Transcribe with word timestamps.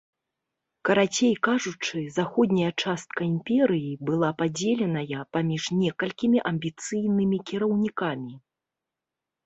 Карацей 0.87 1.33
кажучы, 1.47 2.01
заходняя 2.17 2.71
частка 2.83 3.21
імперыі 3.33 3.93
была 4.11 4.33
падзеленая 4.41 5.21
паміж 5.37 5.63
некалькімі 5.85 6.39
амбіцыйнымі 6.55 7.37
кіраўнікамі. 7.53 8.33